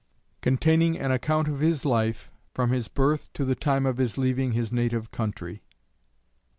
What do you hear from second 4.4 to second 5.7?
his native country.